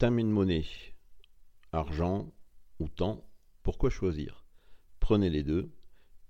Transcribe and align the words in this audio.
And 0.00 0.12
money, 0.12 0.64
argent 1.72 2.32
ou 2.78 2.88
temps, 2.88 3.28
pourquoi 3.64 3.90
choisir? 3.90 4.46
Prenez 5.00 5.28
les 5.28 5.42
deux 5.42 5.74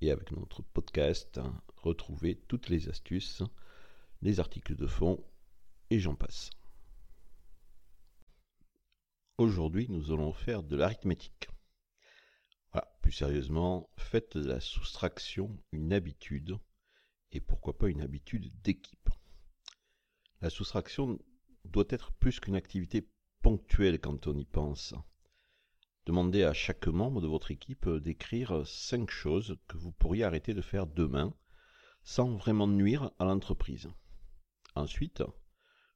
et 0.01 0.11
avec 0.11 0.33
notre 0.33 0.63
podcast, 0.63 1.39
retrouvez 1.77 2.37
toutes 2.49 2.71
les 2.71 2.89
astuces, 2.89 3.43
les 4.23 4.41
articles 4.41 4.75
de 4.75 4.87
fond 4.87 5.23
et 5.91 6.01
j'en 6.01 6.15
passe. 6.15 6.49
Aujourd'hui, 9.37 9.87
nous 9.91 10.13
allons 10.13 10.33
faire 10.33 10.63
de 10.63 10.75
l'arithmétique. 10.75 11.49
plus 13.03 13.13
sérieusement, 13.13 13.91
faites 13.99 14.39
de 14.39 14.49
la 14.49 14.61
soustraction 14.61 15.63
une 15.73 15.93
habitude 15.93 16.57
et 17.33 17.41
pourquoi 17.41 17.77
pas 17.77 17.91
une 17.91 18.01
habitude 18.01 18.51
d'équipe. 18.63 19.11
La 20.41 20.49
soustraction 20.49 21.19
doit 21.67 21.85
être 21.91 22.13
plus 22.15 22.41
qu'une 22.41 22.57
activité 22.57 23.07
ponctuelle 23.43 24.01
quand 24.01 24.27
on 24.27 24.37
y 24.37 24.45
pense. 24.45 24.95
Demandez 26.07 26.43
à 26.43 26.55
chaque 26.55 26.87
membre 26.87 27.21
de 27.21 27.27
votre 27.27 27.51
équipe 27.51 27.89
d'écrire 27.89 28.67
cinq 28.67 29.11
choses 29.11 29.59
que 29.69 29.77
vous 29.77 29.93
pourriez 29.93 30.25
arrêter 30.25 30.55
de 30.55 30.63
faire 30.63 30.87
demain 30.87 31.35
sans 32.03 32.37
vraiment 32.37 32.67
nuire 32.67 33.11
à 33.19 33.25
l'entreprise. 33.25 33.89
Ensuite, 34.75 35.23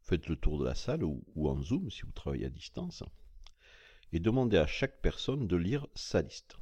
faites 0.03 0.29
le 0.29 0.37
tour 0.37 0.59
de 0.59 0.65
la 0.65 0.75
salle 0.75 1.05
ou, 1.05 1.25
en 1.49 1.63
Zoom 1.63 1.91
si 1.91 2.03
vous 2.03 2.13
travaillez 2.13 2.47
à 2.47 2.51
distance 2.51 3.03
et 4.13 4.21
demandez 4.21 4.59
à 4.59 4.67
chaque 4.67 5.01
personne 5.01 5.47
de 5.47 5.57
lire 5.57 5.87
sa 5.95 6.21
liste. 6.21 6.59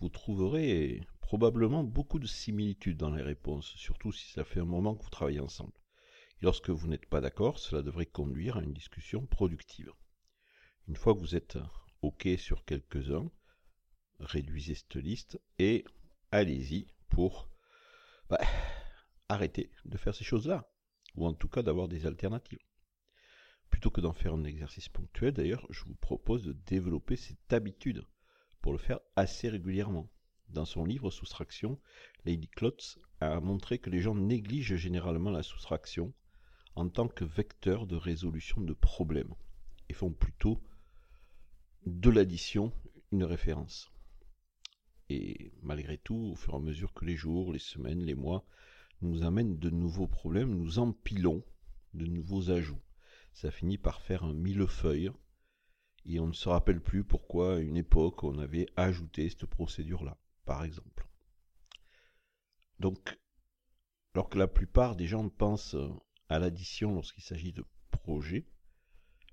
Vous 0.00 0.08
trouverez 0.08 1.06
probablement 1.20 1.84
beaucoup 1.84 2.18
de 2.18 2.26
similitudes 2.26 2.96
dans 2.96 3.10
les 3.10 3.22
réponses, 3.22 3.72
surtout 3.76 4.10
si 4.10 4.32
ça 4.32 4.44
fait 4.44 4.60
un 4.60 4.64
moment 4.64 4.96
que 4.96 5.04
vous 5.04 5.10
travaillez 5.10 5.40
ensemble. 5.40 5.72
Lorsque 6.42 6.70
vous 6.70 6.88
n'êtes 6.88 7.06
pas 7.06 7.20
d'accord, 7.20 7.60
cela 7.60 7.82
devrait 7.82 8.04
conduire 8.04 8.56
à 8.56 8.62
une 8.62 8.72
discussion 8.72 9.24
productive. 9.26 9.92
Une 10.88 10.96
fois 10.96 11.14
que 11.14 11.20
vous 11.20 11.36
êtes 11.36 11.56
OK 12.02 12.26
sur 12.36 12.64
quelques-uns, 12.64 13.30
réduisez 14.18 14.74
cette 14.74 14.96
liste 14.96 15.40
et 15.60 15.84
allez-y 16.32 16.88
pour 17.10 17.48
bah, 18.28 18.40
arrêter 19.28 19.70
de 19.84 19.96
faire 19.96 20.16
ces 20.16 20.24
choses-là, 20.24 20.68
ou 21.14 21.26
en 21.26 21.32
tout 21.32 21.48
cas 21.48 21.62
d'avoir 21.62 21.86
des 21.86 22.06
alternatives. 22.06 22.58
Plutôt 23.70 23.90
que 23.90 24.00
d'en 24.00 24.12
faire 24.12 24.34
un 24.34 24.42
exercice 24.42 24.88
ponctuel, 24.88 25.34
d'ailleurs, 25.34 25.64
je 25.70 25.84
vous 25.84 25.94
propose 25.94 26.42
de 26.42 26.54
développer 26.66 27.14
cette 27.14 27.52
habitude 27.52 28.04
pour 28.62 28.72
le 28.72 28.78
faire 28.78 28.98
assez 29.14 29.48
régulièrement. 29.48 30.10
Dans 30.48 30.64
son 30.64 30.84
livre 30.84 31.12
Soustraction, 31.12 31.80
Lady 32.24 32.48
Klotz 32.48 32.98
a 33.20 33.38
montré 33.38 33.78
que 33.78 33.90
les 33.90 34.00
gens 34.00 34.16
négligent 34.16 34.74
généralement 34.74 35.30
la 35.30 35.44
soustraction 35.44 36.12
en 36.74 36.88
tant 36.88 37.08
que 37.08 37.24
vecteur 37.24 37.86
de 37.86 37.96
résolution 37.96 38.60
de 38.60 38.72
problèmes 38.72 39.34
et 39.88 39.94
font 39.94 40.12
plutôt 40.12 40.62
de 41.86 42.10
l'addition 42.10 42.72
une 43.10 43.24
référence. 43.24 43.90
Et 45.08 45.52
malgré 45.62 45.98
tout, 45.98 46.30
au 46.32 46.34
fur 46.34 46.54
et 46.54 46.56
à 46.56 46.60
mesure 46.60 46.94
que 46.94 47.04
les 47.04 47.16
jours, 47.16 47.52
les 47.52 47.58
semaines, 47.58 48.02
les 48.02 48.14
mois 48.14 48.46
nous 49.02 49.24
amènent 49.24 49.58
de 49.58 49.68
nouveaux 49.68 50.06
problèmes, 50.06 50.54
nous 50.54 50.78
empilons 50.78 51.44
de 51.92 52.06
nouveaux 52.06 52.50
ajouts. 52.50 52.80
Ça 53.34 53.50
finit 53.50 53.78
par 53.78 54.00
faire 54.00 54.24
un 54.24 54.32
millefeuille 54.32 55.10
et 56.04 56.20
on 56.20 56.28
ne 56.28 56.32
se 56.32 56.48
rappelle 56.48 56.80
plus 56.80 57.04
pourquoi 57.04 57.56
à 57.56 57.60
une 57.60 57.76
époque 57.76 58.24
on 58.24 58.38
avait 58.38 58.66
ajouté 58.76 59.28
cette 59.28 59.46
procédure-là, 59.46 60.18
par 60.44 60.64
exemple. 60.64 61.06
Donc, 62.78 63.18
alors 64.14 64.28
que 64.28 64.38
la 64.38 64.48
plupart 64.48 64.96
des 64.96 65.06
gens 65.06 65.28
pensent 65.28 65.76
à 66.32 66.38
l'addition 66.38 66.94
lorsqu'il 66.94 67.22
s'agit 67.22 67.52
de 67.52 67.64
projets. 67.90 68.46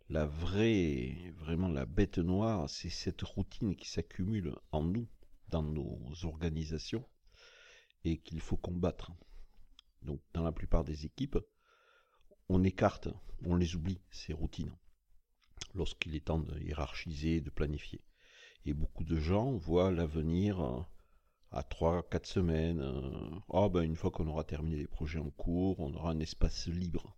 La 0.10 0.26
vraie, 0.26 1.34
vraiment 1.38 1.70
la 1.70 1.86
bête 1.86 2.18
noire, 2.18 2.70
c'est 2.70 2.90
cette 2.90 3.22
routine 3.22 3.76
qui 3.76 3.90
s'accumule 3.90 4.56
en 4.72 4.84
nous, 4.84 5.08
dans 5.48 5.64
nos 5.64 5.98
organisations, 6.24 7.06
et 8.04 8.18
qu'il 8.18 8.42
faut 8.42 8.58
combattre. 8.58 9.12
Donc 10.02 10.22
dans 10.34 10.44
la 10.44 10.52
plupart 10.52 10.84
des 10.84 11.06
équipes, 11.06 11.38
on 12.50 12.64
écarte, 12.64 13.08
on 13.46 13.56
les 13.56 13.76
oublie, 13.76 14.02
ces 14.12 14.34
routines, 14.34 14.76
lorsqu'il 15.76 16.16
est 16.16 16.26
temps 16.26 16.40
de 16.40 16.59
hiérarchiser, 16.59 17.40
de 17.40 17.50
planifier. 17.50 18.02
Et 18.66 18.74
beaucoup 18.74 19.06
de 19.06 19.20
gens 19.20 19.54
voient 19.54 19.92
l'avenir 19.92 20.86
à 21.52 21.62
3-4 21.62 22.26
semaines. 22.26 23.42
Ah 23.52 23.70
ben 23.70 23.82
une 23.82 23.96
fois 23.96 24.12
qu'on 24.12 24.28
aura 24.28 24.44
terminé 24.44 24.78
les 24.78 24.88
projets 24.88 25.20
en 25.20 25.30
cours, 25.32 25.80
on 25.80 25.94
aura 25.94 26.12
un 26.12 26.20
espace 26.20 26.68
libre. 26.68 27.18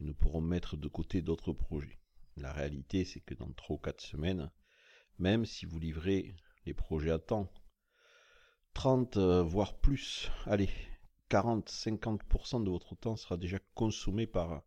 Et 0.00 0.04
nous 0.04 0.14
pourrons 0.14 0.40
mettre 0.40 0.76
de 0.76 0.88
côté 0.88 1.22
d'autres 1.22 1.52
projets. 1.52 1.98
La 2.36 2.52
réalité, 2.52 3.04
c'est 3.04 3.20
que 3.20 3.34
dans 3.34 3.50
3 3.52 3.76
ou 3.76 3.78
4 3.78 4.00
semaines, 4.00 4.50
même 5.18 5.46
si 5.46 5.64
vous 5.64 5.78
livrez 5.78 6.36
les 6.66 6.74
projets 6.74 7.10
à 7.10 7.18
temps, 7.18 7.50
30 8.74 9.16
euh, 9.16 9.42
voire 9.42 9.78
plus, 9.78 10.30
allez, 10.44 10.68
40-50% 11.30 12.62
de 12.62 12.70
votre 12.70 12.94
temps 12.94 13.16
sera 13.16 13.36
déjà 13.36 13.58
consommé 13.74 14.26
par, 14.26 14.62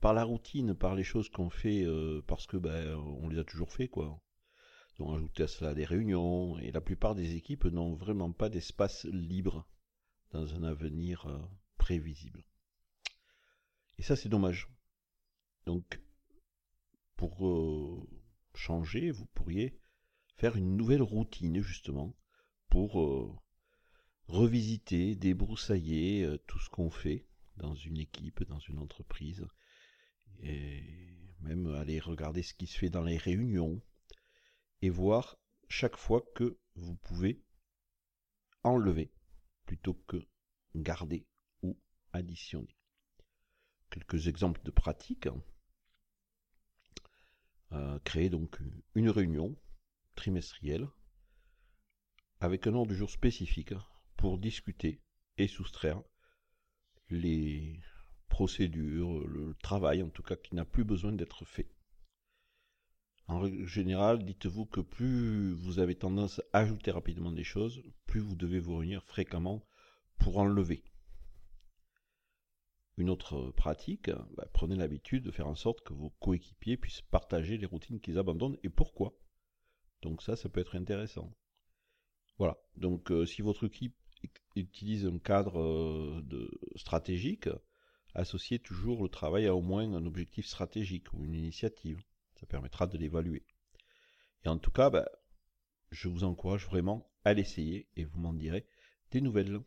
par 0.00 0.14
la 0.14 0.22
routine, 0.22 0.74
par 0.74 0.94
les 0.94 1.02
choses 1.02 1.28
qu'on 1.28 1.50
fait 1.50 1.82
euh, 1.82 2.22
parce 2.26 2.46
que 2.46 2.56
ben, 2.56 2.94
on 2.94 3.28
les 3.28 3.38
a 3.38 3.44
toujours 3.44 3.72
fait 3.72 3.88
quoi 3.88 4.22
ont 4.98 5.14
ajouté 5.14 5.44
à 5.44 5.48
cela 5.48 5.74
des 5.74 5.84
réunions, 5.84 6.58
et 6.58 6.72
la 6.72 6.80
plupart 6.80 7.14
des 7.14 7.36
équipes 7.36 7.66
n'ont 7.66 7.94
vraiment 7.94 8.32
pas 8.32 8.48
d'espace 8.48 9.04
libre 9.06 9.68
dans 10.30 10.54
un 10.54 10.62
avenir 10.64 11.26
euh, 11.26 11.38
prévisible. 11.76 12.44
Et 13.98 14.02
ça, 14.02 14.16
c'est 14.16 14.28
dommage. 14.28 14.68
Donc, 15.66 16.00
pour 17.16 17.46
euh, 17.46 18.08
changer, 18.54 19.10
vous 19.10 19.26
pourriez 19.26 19.78
faire 20.36 20.56
une 20.56 20.76
nouvelle 20.76 21.02
routine, 21.02 21.60
justement, 21.60 22.14
pour 22.68 23.00
euh, 23.00 23.32
revisiter, 24.26 25.14
débroussailler 25.14 26.38
tout 26.46 26.58
ce 26.58 26.70
qu'on 26.70 26.90
fait 26.90 27.26
dans 27.56 27.74
une 27.74 27.98
équipe, 27.98 28.44
dans 28.44 28.60
une 28.60 28.78
entreprise, 28.78 29.46
et 30.40 30.82
même 31.40 31.66
aller 31.74 31.98
regarder 31.98 32.42
ce 32.42 32.54
qui 32.54 32.66
se 32.66 32.78
fait 32.78 32.90
dans 32.90 33.02
les 33.02 33.16
réunions, 33.16 33.82
et 34.82 34.90
voir 34.90 35.38
chaque 35.68 35.96
fois 35.96 36.22
que 36.34 36.58
vous 36.74 36.96
pouvez 36.96 37.42
enlever 38.62 39.12
plutôt 39.66 39.94
que 39.94 40.26
garder 40.74 41.26
ou 41.62 41.78
additionner. 42.12 42.76
Quelques 43.90 44.28
exemples 44.28 44.62
de 44.64 44.70
pratiques. 44.70 45.28
Euh, 47.72 47.98
créer 48.00 48.30
donc 48.30 48.58
une 48.94 49.10
réunion 49.10 49.54
trimestrielle 50.14 50.88
avec 52.40 52.66
un 52.66 52.72
ordre 52.72 52.92
du 52.92 52.96
jour 52.96 53.10
spécifique 53.10 53.74
pour 54.16 54.38
discuter 54.38 55.02
et 55.36 55.48
soustraire 55.48 56.02
les 57.10 57.80
procédures, 58.28 59.26
le 59.26 59.54
travail 59.62 60.02
en 60.02 60.08
tout 60.08 60.22
cas 60.22 60.36
qui 60.36 60.54
n'a 60.54 60.64
plus 60.64 60.84
besoin 60.84 61.12
d'être 61.12 61.44
fait. 61.44 61.68
En 63.28 63.40
règle 63.40 63.66
générale, 63.66 64.24
dites-vous 64.24 64.64
que 64.64 64.80
plus 64.80 65.52
vous 65.52 65.80
avez 65.80 65.94
tendance 65.94 66.40
à 66.54 66.60
ajouter 66.60 66.90
rapidement 66.90 67.30
des 67.30 67.44
choses, 67.44 67.82
plus 68.06 68.20
vous 68.20 68.34
devez 68.34 68.58
vous 68.58 68.76
réunir 68.76 69.04
fréquemment 69.04 69.66
pour 70.18 70.38
enlever. 70.38 70.82
Une 72.96 73.10
autre 73.10 73.50
pratique, 73.50 74.10
bah, 74.34 74.48
prenez 74.54 74.76
l'habitude 74.76 75.24
de 75.24 75.30
faire 75.30 75.46
en 75.46 75.54
sorte 75.54 75.82
que 75.82 75.92
vos 75.92 76.08
coéquipiers 76.20 76.78
puissent 76.78 77.02
partager 77.02 77.58
les 77.58 77.66
routines 77.66 78.00
qu'ils 78.00 78.18
abandonnent 78.18 78.56
et 78.62 78.70
pourquoi. 78.70 79.14
Donc 80.00 80.22
ça, 80.22 80.34
ça 80.34 80.48
peut 80.48 80.60
être 80.60 80.74
intéressant. 80.74 81.30
Voilà. 82.38 82.56
Donc 82.76 83.10
euh, 83.10 83.26
si 83.26 83.42
votre 83.42 83.66
équipe 83.66 83.94
utilise 84.56 85.04
un 85.04 85.18
cadre 85.18 85.60
euh, 85.60 86.50
stratégique, 86.76 87.50
associez 88.14 88.58
toujours 88.58 89.02
le 89.02 89.10
travail 89.10 89.46
à 89.46 89.54
au 89.54 89.60
moins 89.60 89.92
un 89.92 90.06
objectif 90.06 90.46
stratégique 90.46 91.12
ou 91.12 91.26
une 91.26 91.34
initiative. 91.34 92.02
Ça 92.38 92.46
permettra 92.46 92.86
de 92.86 92.96
l'évaluer. 92.96 93.44
Et 94.44 94.48
en 94.48 94.58
tout 94.58 94.70
cas, 94.70 94.90
bah, 94.90 95.08
je 95.90 96.08
vous 96.08 96.24
encourage 96.24 96.66
vraiment 96.66 97.10
à 97.24 97.34
l'essayer 97.34 97.88
et 97.96 98.04
vous 98.04 98.20
m'en 98.20 98.32
direz 98.32 98.66
des 99.10 99.20
nouvelles. 99.20 99.60